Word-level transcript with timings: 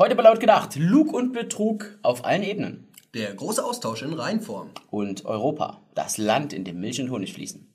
Heute 0.00 0.14
bei 0.14 0.22
laut 0.22 0.40
gedacht, 0.40 0.76
Lug 0.76 1.12
und 1.12 1.34
Betrug 1.34 1.98
auf 2.00 2.24
allen 2.24 2.42
Ebenen. 2.42 2.88
Der 3.12 3.34
große 3.34 3.62
Austausch 3.62 4.00
in 4.00 4.14
Reinform. 4.14 4.70
Und 4.90 5.26
Europa, 5.26 5.82
das 5.94 6.16
Land, 6.16 6.54
in 6.54 6.64
dem 6.64 6.80
Milch 6.80 7.02
und 7.02 7.10
Honig 7.10 7.34
fließen. 7.34 7.70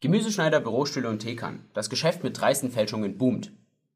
Gemüseschneider, 0.00 0.58
Bürostühle 0.58 1.08
und 1.08 1.20
Teekannen. 1.20 1.70
Das 1.72 1.88
Geschäft 1.88 2.24
mit 2.24 2.40
dreisten 2.40 2.72
Fälschungen 2.72 3.16
boomt. 3.16 3.52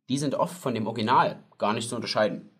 Die 0.08 0.18
sind 0.18 0.36
oft 0.36 0.56
von 0.56 0.74
dem 0.74 0.86
Original 0.86 1.42
gar 1.58 1.72
nicht 1.72 1.88
zu 1.88 1.96
unterscheiden. 1.96 2.50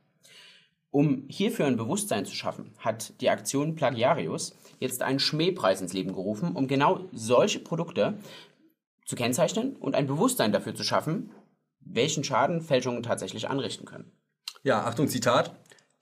Um 0.91 1.25
hierfür 1.29 1.67
ein 1.67 1.77
Bewusstsein 1.77 2.25
zu 2.25 2.35
schaffen, 2.35 2.73
hat 2.79 3.21
die 3.21 3.29
Aktion 3.29 3.75
Plagiarius 3.75 4.55
jetzt 4.81 5.03
einen 5.03 5.19
Schmähpreis 5.19 5.81
ins 5.81 5.93
Leben 5.93 6.15
gerufen, 6.15 6.53
um 6.55 6.67
genau 6.67 7.01
solche 7.13 7.61
Produkte 7.61 8.19
zu 9.05 9.17
kennzeichnen 9.17 9.77
und 9.77 9.95
ein 9.95 10.07
Bewusstsein 10.07 10.53
dafür 10.53 10.75
zu 10.75 10.85
schaffen, 10.85 11.31
welchen 11.81 12.25
Schaden 12.25 12.63
Fälschungen 12.63 13.03
tatsächlich 13.03 13.49
anrichten 13.49 13.87
können. 13.87 14.13
Ja, 14.63 14.85
Achtung, 14.85 15.09
Zitat. 15.09 15.55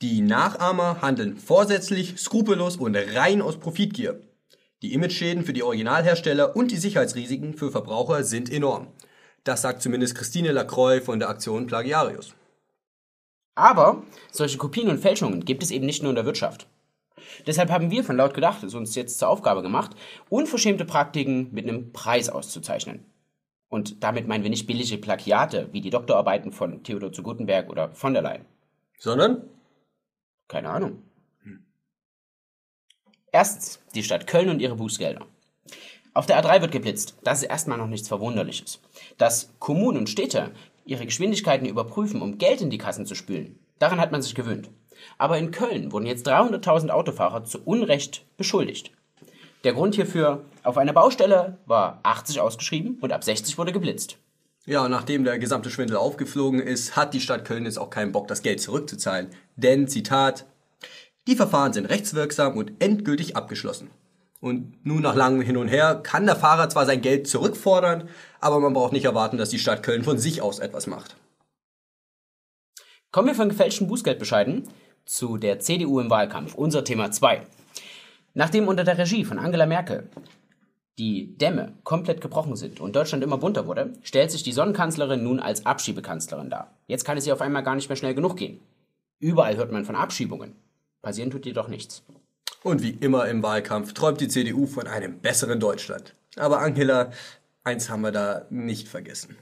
Die 0.02 0.20
Nachahmer 0.20 1.00
handeln 1.02 1.36
vorsätzlich, 1.36 2.18
skrupellos 2.18 2.76
und 2.76 2.96
rein 2.96 3.42
aus 3.42 3.58
Profitgier. 3.58 4.20
Die 4.82 4.92
Imageschäden 4.92 5.44
für 5.44 5.52
die 5.52 5.62
Originalhersteller 5.62 6.54
und 6.54 6.70
die 6.70 6.76
Sicherheitsrisiken 6.76 7.54
für 7.54 7.70
Verbraucher 7.70 8.22
sind 8.22 8.52
enorm. 8.52 8.88
Das 9.42 9.62
sagt 9.62 9.82
zumindest 9.82 10.14
Christine 10.14 10.52
Lacroix 10.52 11.02
von 11.02 11.18
der 11.18 11.30
Aktion 11.30 11.66
Plagiarius. 11.66 12.34
Aber 13.56 14.02
solche 14.30 14.58
Kopien 14.58 14.88
und 14.88 15.00
Fälschungen 15.00 15.44
gibt 15.44 15.64
es 15.64 15.72
eben 15.72 15.86
nicht 15.86 16.02
nur 16.02 16.10
in 16.10 16.16
der 16.16 16.26
Wirtschaft. 16.26 16.68
Deshalb 17.46 17.70
haben 17.70 17.90
wir 17.90 18.04
von 18.04 18.16
Laut 18.16 18.34
gedacht 18.34 18.62
es 18.62 18.74
uns 18.74 18.94
jetzt 18.94 19.18
zur 19.18 19.28
Aufgabe 19.28 19.62
gemacht, 19.62 19.96
unverschämte 20.28 20.84
Praktiken 20.84 21.48
mit 21.52 21.66
einem 21.66 21.92
Preis 21.92 22.28
auszuzeichnen. 22.28 23.04
Und 23.68 24.04
damit 24.04 24.28
meinen 24.28 24.44
wir 24.44 24.50
nicht 24.50 24.66
billige 24.66 24.98
Plagiate 24.98 25.68
wie 25.72 25.80
die 25.80 25.90
Doktorarbeiten 25.90 26.52
von 26.52 26.84
Theodor 26.84 27.12
zu 27.12 27.22
Gutenberg 27.22 27.68
oder 27.68 27.90
von 27.92 28.12
der 28.12 28.22
Leyen. 28.22 28.44
Sondern? 28.98 29.48
Keine 30.48 30.70
Ahnung. 30.70 31.02
Erstens 33.32 33.80
die 33.94 34.04
Stadt 34.04 34.26
Köln 34.26 34.50
und 34.50 34.60
ihre 34.60 34.76
Bußgelder. 34.76 35.26
Auf 36.14 36.26
der 36.26 36.42
A3 36.42 36.60
wird 36.60 36.72
geblitzt. 36.72 37.18
Das 37.24 37.42
ist 37.42 37.48
erstmal 37.48 37.76
noch 37.76 37.88
nichts 37.88 38.08
Verwunderliches. 38.08 38.80
Dass 39.18 39.52
Kommunen 39.58 39.98
und 39.98 40.08
Städte 40.08 40.52
ihre 40.86 41.04
Geschwindigkeiten 41.04 41.66
überprüfen, 41.66 42.22
um 42.22 42.38
Geld 42.38 42.60
in 42.60 42.70
die 42.70 42.78
Kassen 42.78 43.06
zu 43.06 43.14
spülen, 43.14 43.58
daran 43.78 44.00
hat 44.00 44.12
man 44.12 44.22
sich 44.22 44.34
gewöhnt. 44.34 44.70
Aber 45.18 45.38
in 45.38 45.50
Köln 45.50 45.92
wurden 45.92 46.06
jetzt 46.06 46.26
300.000 46.26 46.88
Autofahrer 46.88 47.44
zu 47.44 47.58
Unrecht 47.64 48.24
beschuldigt. 48.36 48.92
Der 49.64 49.74
Grund 49.74 49.94
hierfür, 49.94 50.44
auf 50.62 50.78
einer 50.78 50.92
Baustelle 50.92 51.58
war 51.66 52.00
80 52.02 52.40
ausgeschrieben 52.40 52.98
und 53.00 53.12
ab 53.12 53.24
60 53.24 53.58
wurde 53.58 53.72
geblitzt. 53.72 54.18
Ja, 54.64 54.88
nachdem 54.88 55.24
der 55.24 55.38
gesamte 55.38 55.70
Schwindel 55.70 55.96
aufgeflogen 55.96 56.60
ist, 56.60 56.96
hat 56.96 57.14
die 57.14 57.20
Stadt 57.20 57.44
Köln 57.44 57.66
jetzt 57.66 57.78
auch 57.78 57.90
keinen 57.90 58.12
Bock, 58.12 58.26
das 58.26 58.42
Geld 58.42 58.60
zurückzuzahlen. 58.60 59.28
Denn, 59.54 59.86
Zitat, 59.86 60.46
die 61.28 61.36
Verfahren 61.36 61.72
sind 61.72 61.86
rechtswirksam 61.86 62.56
und 62.56 62.72
endgültig 62.80 63.36
abgeschlossen. 63.36 63.90
Und 64.40 64.84
nun 64.84 65.02
nach 65.02 65.14
langem 65.14 65.40
Hin 65.40 65.56
und 65.56 65.68
Her 65.68 66.00
kann 66.02 66.26
der 66.26 66.36
Fahrer 66.36 66.68
zwar 66.68 66.86
sein 66.86 67.00
Geld 67.00 67.26
zurückfordern, 67.26 68.08
aber 68.40 68.60
man 68.60 68.74
braucht 68.74 68.92
nicht 68.92 69.04
erwarten, 69.04 69.38
dass 69.38 69.48
die 69.48 69.58
Stadt 69.58 69.82
Köln 69.82 70.04
von 70.04 70.18
sich 70.18 70.42
aus 70.42 70.58
etwas 70.58 70.86
macht. 70.86 71.16
Kommen 73.12 73.28
wir 73.28 73.34
von 73.34 73.48
gefälschten 73.48 73.86
Bußgeldbescheiden 73.86 74.68
zu 75.06 75.38
der 75.38 75.60
CDU 75.60 76.00
im 76.00 76.10
Wahlkampf, 76.10 76.54
unser 76.54 76.84
Thema 76.84 77.10
2. 77.10 77.46
Nachdem 78.34 78.68
unter 78.68 78.84
der 78.84 78.98
Regie 78.98 79.24
von 79.24 79.38
Angela 79.38 79.64
Merkel 79.64 80.10
die 80.98 81.36
Dämme 81.36 81.74
komplett 81.84 82.20
gebrochen 82.20 82.56
sind 82.56 82.80
und 82.80 82.96
Deutschland 82.96 83.22
immer 83.22 83.38
bunter 83.38 83.66
wurde, 83.66 83.92
stellt 84.02 84.30
sich 84.30 84.42
die 84.42 84.52
Sonnenkanzlerin 84.52 85.22
nun 85.22 85.40
als 85.40 85.64
Abschiebekanzlerin 85.66 86.50
dar. 86.50 86.74
Jetzt 86.86 87.04
kann 87.04 87.18
es 87.18 87.26
ihr 87.26 87.34
auf 87.34 87.40
einmal 87.40 87.62
gar 87.62 87.74
nicht 87.74 87.88
mehr 87.88 87.96
schnell 87.96 88.14
genug 88.14 88.36
gehen. 88.36 88.60
Überall 89.18 89.56
hört 89.56 89.72
man 89.72 89.84
von 89.84 89.96
Abschiebungen. 89.96 90.56
Passieren 91.02 91.30
tut 91.30 91.46
jedoch 91.46 91.68
nichts. 91.68 92.02
Und 92.66 92.82
wie 92.82 92.90
immer 92.90 93.28
im 93.28 93.44
Wahlkampf 93.44 93.92
träumt 93.92 94.20
die 94.20 94.26
CDU 94.26 94.66
von 94.66 94.88
einem 94.88 95.20
besseren 95.20 95.60
Deutschland. 95.60 96.14
Aber 96.34 96.58
Angela, 96.58 97.12
eins 97.62 97.88
haben 97.88 98.00
wir 98.00 98.10
da 98.10 98.44
nicht 98.50 98.88
vergessen. 98.88 99.36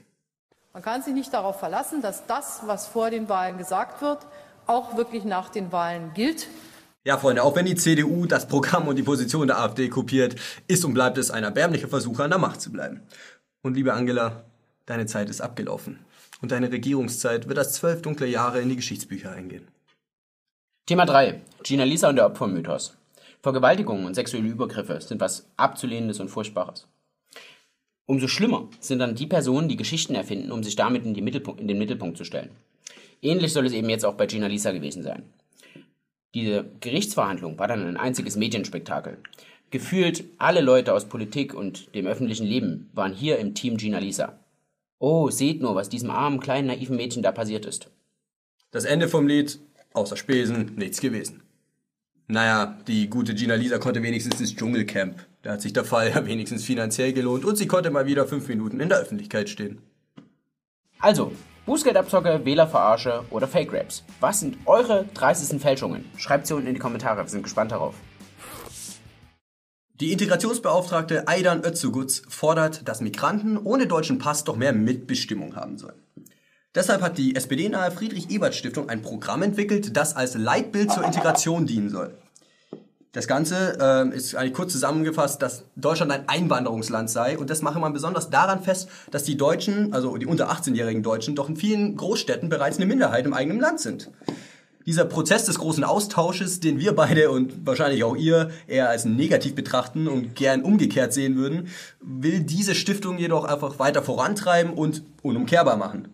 Man 0.74 0.82
kann 0.82 1.00
sich 1.00 1.14
nicht 1.14 1.32
darauf 1.32 1.58
verlassen, 1.58 2.02
dass 2.02 2.26
das, 2.26 2.60
was 2.66 2.86
vor 2.86 3.08
den 3.08 3.30
Wahlen 3.30 3.56
gesagt 3.56 4.02
wird, 4.02 4.18
auch 4.66 4.98
wirklich 4.98 5.24
nach 5.24 5.48
den 5.48 5.72
Wahlen 5.72 6.12
gilt. 6.12 6.48
Ja, 7.04 7.16
Freunde, 7.16 7.44
auch 7.44 7.56
wenn 7.56 7.64
die 7.64 7.76
CDU 7.76 8.26
das 8.26 8.46
Programm 8.46 8.88
und 8.88 8.96
die 8.96 9.02
Position 9.02 9.46
der 9.46 9.58
AfD 9.58 9.88
kopiert, 9.88 10.36
ist 10.68 10.84
und 10.84 10.92
bleibt 10.92 11.16
es 11.16 11.30
ein 11.30 11.44
erbärmlicher 11.44 11.88
Versuch, 11.88 12.20
an 12.20 12.28
der 12.28 12.38
Macht 12.38 12.60
zu 12.60 12.70
bleiben. 12.70 13.00
Und 13.62 13.72
liebe 13.72 13.94
Angela, 13.94 14.44
deine 14.84 15.06
Zeit 15.06 15.30
ist 15.30 15.40
abgelaufen. 15.40 15.98
Und 16.42 16.52
deine 16.52 16.70
Regierungszeit 16.70 17.48
wird 17.48 17.56
als 17.56 17.72
zwölf 17.72 18.02
dunkle 18.02 18.26
Jahre 18.26 18.60
in 18.60 18.68
die 18.68 18.76
Geschichtsbücher 18.76 19.32
eingehen. 19.32 19.66
Thema 20.84 21.06
3. 21.06 21.40
Gina 21.62 21.84
Lisa 21.84 22.10
und 22.10 22.16
der 22.16 22.26
Opfermythos. 22.26 22.98
Vergewaltigungen 23.44 24.06
und 24.06 24.14
sexuelle 24.14 24.48
Übergriffe 24.48 24.98
sind 25.02 25.20
was 25.20 25.50
Abzulehnendes 25.58 26.18
und 26.18 26.30
Furchtbares. 26.30 26.88
Umso 28.06 28.26
schlimmer 28.26 28.70
sind 28.80 29.00
dann 29.00 29.16
die 29.16 29.26
Personen, 29.26 29.68
die 29.68 29.76
Geschichten 29.76 30.14
erfinden, 30.14 30.50
um 30.50 30.62
sich 30.62 30.76
damit 30.76 31.04
in, 31.04 31.14
in 31.14 31.68
den 31.68 31.78
Mittelpunkt 31.78 32.16
zu 32.16 32.24
stellen. 32.24 32.52
Ähnlich 33.20 33.52
soll 33.52 33.66
es 33.66 33.74
eben 33.74 33.90
jetzt 33.90 34.06
auch 34.06 34.14
bei 34.14 34.24
Gina 34.24 34.46
Lisa 34.46 34.72
gewesen 34.72 35.02
sein. 35.02 35.24
Diese 36.32 36.64
Gerichtsverhandlung 36.80 37.58
war 37.58 37.68
dann 37.68 37.86
ein 37.86 37.98
einziges 37.98 38.36
Medienspektakel. 38.36 39.18
Gefühlt 39.68 40.24
alle 40.38 40.62
Leute 40.62 40.94
aus 40.94 41.04
Politik 41.04 41.52
und 41.52 41.94
dem 41.94 42.06
öffentlichen 42.06 42.46
Leben 42.46 42.88
waren 42.94 43.12
hier 43.12 43.38
im 43.38 43.54
Team 43.54 43.76
Gina 43.76 43.98
Lisa. 43.98 44.38
Oh, 44.98 45.28
seht 45.28 45.60
nur, 45.60 45.74
was 45.74 45.90
diesem 45.90 46.10
armen, 46.10 46.40
kleinen, 46.40 46.68
naiven 46.68 46.96
Mädchen 46.96 47.22
da 47.22 47.30
passiert 47.30 47.66
ist. 47.66 47.90
Das 48.70 48.86
Ende 48.86 49.06
vom 49.06 49.28
Lied, 49.28 49.58
außer 49.92 50.16
Spesen, 50.16 50.76
nichts 50.76 51.02
gewesen. 51.02 51.43
Naja, 52.26 52.78
die 52.86 53.10
gute 53.10 53.34
Gina 53.34 53.54
Lisa 53.54 53.78
konnte 53.78 54.02
wenigstens 54.02 54.40
ins 54.40 54.56
Dschungelcamp. 54.56 55.26
Da 55.42 55.52
hat 55.52 55.60
sich 55.60 55.72
der 55.72 55.84
Fall 55.84 56.10
ja 56.14 56.26
wenigstens 56.26 56.64
finanziell 56.64 57.12
gelohnt 57.12 57.44
und 57.44 57.56
sie 57.56 57.66
konnte 57.66 57.90
mal 57.90 58.06
wieder 58.06 58.26
fünf 58.26 58.48
Minuten 58.48 58.80
in 58.80 58.88
der 58.88 58.98
Öffentlichkeit 58.98 59.48
stehen. 59.48 59.78
Also, 61.00 61.32
Bußgeldabzocke, 61.66 62.44
Wählerverarsche 62.44 63.24
oder 63.30 63.46
Fake 63.46 63.72
Raps. 63.72 64.04
Was 64.20 64.40
sind 64.40 64.56
eure 64.64 65.06
dreistesten 65.12 65.60
Fälschungen? 65.60 66.04
Schreibt 66.16 66.46
sie 66.46 66.54
unten 66.54 66.68
in 66.68 66.74
die 66.74 66.80
Kommentare, 66.80 67.22
wir 67.22 67.28
sind 67.28 67.42
gespannt 67.42 67.72
darauf. 67.72 67.94
Die 70.00 70.12
Integrationsbeauftragte 70.12 71.28
Aidan 71.28 71.62
Özugutz 71.64 72.22
fordert, 72.28 72.88
dass 72.88 73.00
Migranten 73.00 73.58
ohne 73.58 73.86
deutschen 73.86 74.18
Pass 74.18 74.44
doch 74.44 74.56
mehr 74.56 74.72
Mitbestimmung 74.72 75.56
haben 75.56 75.78
sollen. 75.78 76.03
Deshalb 76.74 77.02
hat 77.02 77.18
die 77.18 77.36
SPD-nahe 77.36 77.92
Friedrich-Ebert-Stiftung 77.92 78.88
ein 78.88 79.00
Programm 79.00 79.42
entwickelt, 79.42 79.96
das 79.96 80.16
als 80.16 80.34
Leitbild 80.34 80.90
zur 80.90 81.04
Integration 81.04 81.66
dienen 81.66 81.88
soll. 81.88 82.14
Das 83.12 83.28
Ganze 83.28 83.78
äh, 83.80 84.16
ist 84.16 84.34
eigentlich 84.34 84.54
kurz 84.54 84.72
zusammengefasst, 84.72 85.40
dass 85.40 85.62
Deutschland 85.76 86.10
ein 86.10 86.28
Einwanderungsland 86.28 87.08
sei 87.08 87.38
und 87.38 87.48
das 87.48 87.62
mache 87.62 87.78
man 87.78 87.92
besonders 87.92 88.28
daran 88.28 88.60
fest, 88.60 88.88
dass 89.12 89.22
die 89.22 89.36
Deutschen, 89.36 89.92
also 89.92 90.16
die 90.16 90.26
unter 90.26 90.50
18-jährigen 90.50 91.04
Deutschen, 91.04 91.36
doch 91.36 91.48
in 91.48 91.54
vielen 91.54 91.96
Großstädten 91.96 92.48
bereits 92.48 92.78
eine 92.78 92.86
Minderheit 92.86 93.24
im 93.24 93.34
eigenen 93.34 93.60
Land 93.60 93.78
sind. 93.78 94.10
Dieser 94.84 95.04
Prozess 95.04 95.44
des 95.44 95.60
großen 95.60 95.84
Austausches, 95.84 96.58
den 96.58 96.80
wir 96.80 96.96
beide 96.96 97.30
und 97.30 97.64
wahrscheinlich 97.64 98.02
auch 98.02 98.16
ihr 98.16 98.50
eher 98.66 98.88
als 98.88 99.04
negativ 99.04 99.54
betrachten 99.54 100.08
und 100.08 100.34
gern 100.34 100.62
umgekehrt 100.62 101.12
sehen 101.12 101.36
würden, 101.36 101.68
will 102.00 102.40
diese 102.40 102.74
Stiftung 102.74 103.16
jedoch 103.16 103.44
einfach 103.44 103.78
weiter 103.78 104.02
vorantreiben 104.02 104.72
und 104.72 105.04
unumkehrbar 105.22 105.76
machen. 105.76 106.08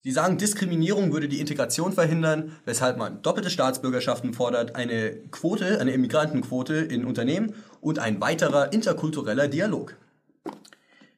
Sie 0.00 0.12
sagen, 0.12 0.38
Diskriminierung 0.38 1.12
würde 1.12 1.28
die 1.28 1.40
Integration 1.40 1.92
verhindern, 1.92 2.56
weshalb 2.64 2.98
man 2.98 3.20
doppelte 3.22 3.50
Staatsbürgerschaften 3.50 4.32
fordert, 4.32 4.76
eine 4.76 5.16
Quote, 5.32 5.80
eine 5.80 5.90
Immigrantenquote 5.90 6.74
in 6.76 7.04
Unternehmen 7.04 7.54
und 7.80 7.98
ein 7.98 8.20
weiterer 8.20 8.72
interkultureller 8.72 9.48
Dialog. 9.48 9.96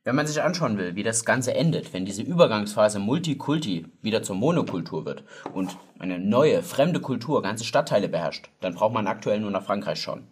Wenn 0.02 0.16
man 0.16 0.26
sich 0.26 0.40
anschauen 0.40 0.78
will, 0.78 0.96
wie 0.96 1.02
das 1.02 1.26
Ganze 1.26 1.54
endet, 1.54 1.92
wenn 1.92 2.06
diese 2.06 2.22
Übergangsphase 2.22 2.98
Multikulti 2.98 3.84
wieder 4.00 4.22
zur 4.22 4.36
Monokultur 4.36 5.04
wird 5.04 5.24
und 5.52 5.76
eine 5.98 6.18
neue, 6.18 6.62
fremde 6.62 7.00
Kultur 7.00 7.42
ganze 7.42 7.64
Stadtteile 7.64 8.08
beherrscht, 8.08 8.48
dann 8.62 8.74
braucht 8.74 8.94
man 8.94 9.06
aktuell 9.06 9.40
nur 9.40 9.50
nach 9.50 9.64
Frankreich 9.64 10.00
schauen. 10.00 10.26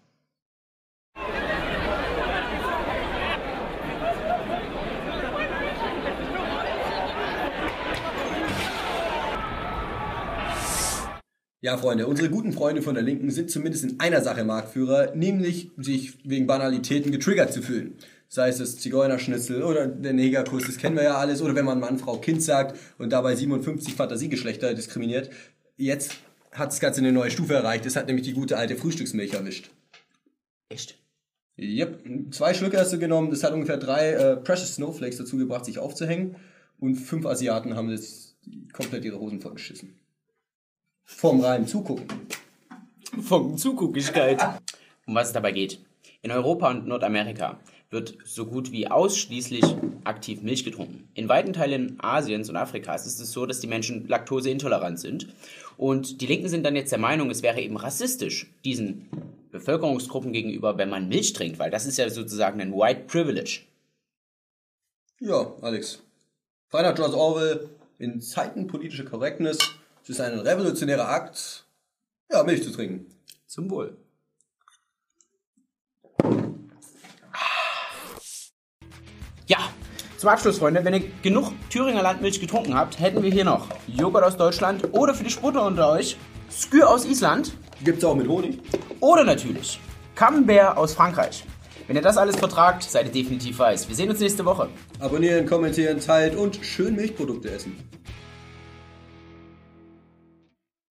Ja, 11.60 11.76
Freunde, 11.76 12.06
unsere 12.06 12.30
guten 12.30 12.52
Freunde 12.52 12.82
von 12.82 12.94
der 12.94 13.02
Linken 13.02 13.30
sind 13.32 13.50
zumindest 13.50 13.82
in 13.82 13.98
einer 13.98 14.20
Sache 14.20 14.44
Marktführer, 14.44 15.16
nämlich 15.16 15.72
sich 15.76 16.16
wegen 16.24 16.46
Banalitäten 16.46 17.10
getriggert 17.10 17.52
zu 17.52 17.62
fühlen. 17.62 17.96
Sei 18.28 18.48
es 18.48 18.58
das 18.58 18.76
Zigeunerschnitzel 18.76 19.64
oder 19.64 19.88
der 19.88 20.12
Negerkuss, 20.12 20.66
das 20.66 20.76
kennen 20.76 20.94
wir 20.94 21.02
ja 21.02 21.16
alles, 21.16 21.42
oder 21.42 21.56
wenn 21.56 21.64
man 21.64 21.80
Mann, 21.80 21.98
Frau, 21.98 22.18
Kind 22.18 22.44
sagt 22.44 22.78
und 22.98 23.10
dabei 23.12 23.34
57 23.34 23.94
Fantasiegeschlechter 23.94 24.72
diskriminiert. 24.74 25.30
Jetzt 25.76 26.14
hat 26.52 26.70
das 26.70 26.78
Ganze 26.78 27.00
eine 27.00 27.10
neue 27.10 27.32
Stufe 27.32 27.54
erreicht, 27.54 27.86
es 27.86 27.96
hat 27.96 28.06
nämlich 28.06 28.26
die 28.26 28.34
gute 28.34 28.56
alte 28.56 28.76
Frühstücksmilch 28.76 29.34
erwischt. 29.34 29.70
Echt? 30.68 30.96
Yep, 31.58 32.04
zwei 32.30 32.54
Schlücke 32.54 32.78
hast 32.78 32.92
du 32.92 33.00
genommen. 33.00 33.30
Das 33.30 33.42
hat 33.42 33.52
ungefähr 33.52 33.78
drei 33.78 34.12
äh, 34.12 34.36
Precious 34.36 34.76
Snowflakes 34.76 35.16
dazu 35.16 35.36
gebracht, 35.36 35.64
sich 35.64 35.80
aufzuhängen. 35.80 36.36
Und 36.78 36.94
fünf 36.94 37.26
Asiaten 37.26 37.74
haben 37.74 37.90
jetzt 37.90 38.36
komplett 38.72 39.04
ihre 39.04 39.18
Hosen 39.18 39.40
vollgeschissen. 39.40 39.98
Vom 41.10 41.40
reinen 41.40 41.66
Zugucken. 41.66 42.06
Von 43.22 43.58
Zuguckigkeit. 43.58 44.40
Um 45.06 45.16
was 45.16 45.28
es 45.28 45.32
dabei 45.32 45.50
geht. 45.50 45.80
In 46.22 46.30
Europa 46.30 46.70
und 46.70 46.86
Nordamerika 46.86 47.58
wird 47.90 48.18
so 48.24 48.46
gut 48.46 48.70
wie 48.70 48.88
ausschließlich 48.88 49.64
aktiv 50.04 50.42
Milch 50.42 50.64
getrunken. 50.64 51.08
In 51.14 51.28
weiten 51.28 51.54
Teilen 51.54 51.98
Asiens 51.98 52.50
und 52.50 52.56
Afrikas 52.56 53.06
ist 53.06 53.18
es 53.20 53.32
so, 53.32 53.46
dass 53.46 53.58
die 53.58 53.66
Menschen 53.66 54.06
laktoseintolerant 54.06 55.00
sind. 55.00 55.26
Und 55.76 56.20
die 56.20 56.26
Linken 56.26 56.48
sind 56.48 56.64
dann 56.64 56.76
jetzt 56.76 56.92
der 56.92 57.00
Meinung, 57.00 57.30
es 57.30 57.42
wäre 57.42 57.60
eben 57.60 57.78
rassistisch, 57.78 58.46
diesen 58.64 59.08
Bevölkerungsgruppen 59.50 60.32
gegenüber, 60.32 60.76
wenn 60.76 60.90
man 60.90 61.08
Milch 61.08 61.32
trinkt, 61.32 61.58
weil 61.58 61.70
das 61.70 61.86
ist 61.86 61.98
ja 61.98 62.08
sozusagen 62.10 62.60
ein 62.60 62.74
White 62.74 63.04
Privilege. 63.08 63.62
Ja, 65.20 65.52
Alex. 65.62 66.02
Feiner 66.68 66.92
George 66.92 67.16
Orwell, 67.16 67.70
in 67.98 68.20
Zeiten 68.20 68.68
politischer 68.68 69.04
Correctness, 69.04 69.58
es 70.08 70.18
ist 70.18 70.20
ein 70.22 70.38
revolutionärer 70.38 71.06
Akt, 71.06 71.66
ja, 72.32 72.42
Milch 72.42 72.62
zu 72.62 72.70
trinken. 72.70 73.06
Zum 73.46 73.70
Wohl. 73.70 73.94
Ja, 79.46 79.58
zum 80.16 80.30
Abschluss, 80.30 80.58
Freunde, 80.58 80.82
wenn 80.82 80.94
ihr 80.94 81.02
genug 81.22 81.52
Thüringer 81.68 82.02
Landmilch 82.02 82.40
getrunken 82.40 82.74
habt, 82.74 82.98
hätten 82.98 83.22
wir 83.22 83.30
hier 83.30 83.44
noch 83.44 83.68
Joghurt 83.86 84.24
aus 84.24 84.38
Deutschland 84.38 84.94
oder 84.94 85.14
für 85.14 85.24
die 85.24 85.30
Sputter 85.30 85.66
unter 85.66 85.90
euch 85.90 86.16
Skür 86.50 86.88
aus 86.88 87.04
Island 87.04 87.52
Gibt's 87.84 88.02
auch 88.02 88.14
mit 88.14 88.28
Honig? 88.28 88.60
oder 89.00 89.24
natürlich 89.24 89.78
Camembert 90.14 90.78
aus 90.78 90.94
Frankreich. 90.94 91.44
Wenn 91.86 91.96
ihr 91.96 92.02
das 92.02 92.16
alles 92.16 92.36
vertragt, 92.36 92.82
seid 92.82 93.06
ihr 93.06 93.12
definitiv 93.12 93.58
weiß. 93.58 93.88
Wir 93.88 93.94
sehen 93.94 94.10
uns 94.10 94.20
nächste 94.20 94.44
Woche. 94.44 94.68
Abonnieren, 95.00 95.46
kommentieren, 95.46 96.00
teilt 96.00 96.34
und 96.34 96.56
schön 96.62 96.96
Milchprodukte 96.96 97.50
essen. 97.50 97.76